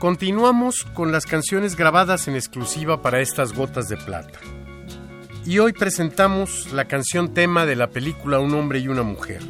Continuamos 0.00 0.84
con 0.94 1.12
las 1.12 1.26
canciones 1.26 1.76
grabadas 1.76 2.26
en 2.26 2.34
exclusiva 2.34 3.02
para 3.02 3.20
estas 3.20 3.52
gotas 3.52 3.90
de 3.90 3.98
plata. 3.98 4.40
Y 5.44 5.58
hoy 5.58 5.74
presentamos 5.74 6.72
la 6.72 6.86
canción 6.86 7.34
tema 7.34 7.66
de 7.66 7.76
la 7.76 7.90
película 7.90 8.38
Un 8.38 8.54
hombre 8.54 8.78
y 8.78 8.88
una 8.88 9.02
mujer. 9.02 9.42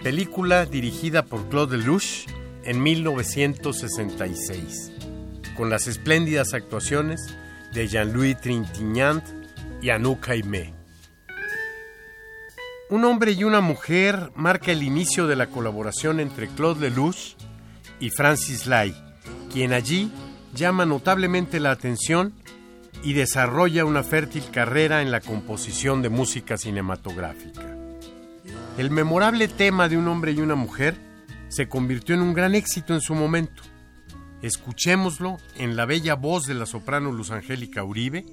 Película 0.00 0.64
dirigida 0.64 1.24
por 1.24 1.48
Claude 1.48 1.78
Lelouch 1.78 2.28
en 2.62 2.84
1966, 2.84 4.92
con 5.56 5.70
las 5.70 5.88
espléndidas 5.88 6.54
actuaciones 6.54 7.20
de 7.72 7.88
Jean-Louis 7.88 8.40
Trintignant 8.40 9.24
y 9.82 9.90
Anouk 9.90 10.28
Aimé. 10.28 10.72
Un 12.90 13.04
hombre 13.04 13.32
y 13.32 13.42
una 13.42 13.60
mujer 13.60 14.30
marca 14.36 14.70
el 14.70 14.84
inicio 14.84 15.26
de 15.26 15.34
la 15.34 15.48
colaboración 15.48 16.20
entre 16.20 16.46
Claude 16.46 16.90
Lelouch 16.90 17.34
y 17.98 18.10
Francis 18.10 18.68
Lai 18.68 18.94
quien 19.54 19.72
allí 19.72 20.10
llama 20.52 20.84
notablemente 20.84 21.60
la 21.60 21.70
atención 21.70 22.34
y 23.04 23.12
desarrolla 23.12 23.84
una 23.84 24.02
fértil 24.02 24.42
carrera 24.50 25.00
en 25.00 25.12
la 25.12 25.20
composición 25.20 26.02
de 26.02 26.08
música 26.08 26.56
cinematográfica. 26.56 27.62
El 28.76 28.90
memorable 28.90 29.46
tema 29.46 29.88
de 29.88 29.96
un 29.96 30.08
hombre 30.08 30.32
y 30.32 30.40
una 30.40 30.56
mujer 30.56 30.96
se 31.46 31.68
convirtió 31.68 32.16
en 32.16 32.22
un 32.22 32.34
gran 32.34 32.56
éxito 32.56 32.94
en 32.94 33.00
su 33.00 33.14
momento. 33.14 33.62
Escuchémoslo 34.42 35.36
en 35.54 35.76
la 35.76 35.86
bella 35.86 36.16
voz 36.16 36.46
de 36.46 36.54
la 36.54 36.66
soprano 36.66 37.12
Luz 37.12 37.30
Angélica 37.30 37.84
Uribe, 37.84 38.26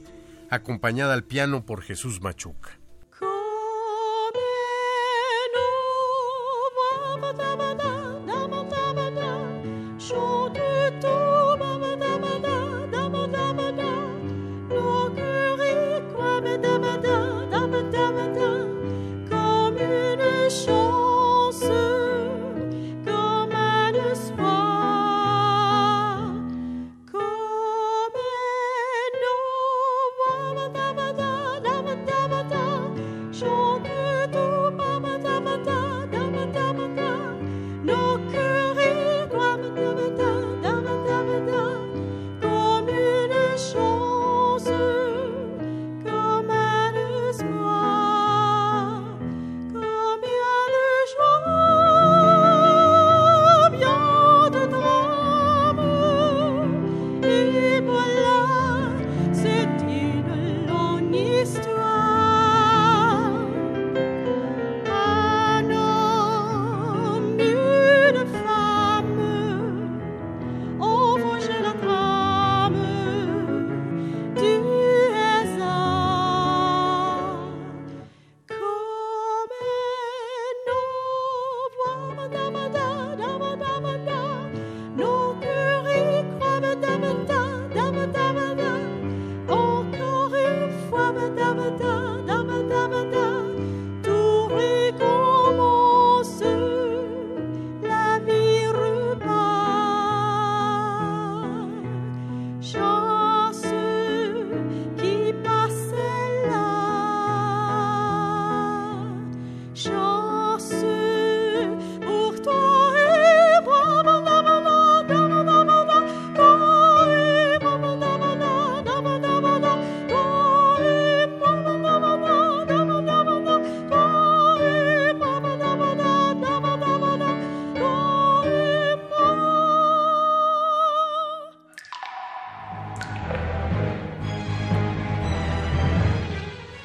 acompañada 0.50 1.14
al 1.14 1.24
piano 1.24 1.68
por 1.68 1.84
Jesús 1.84 2.20
Machuca. 2.20 2.81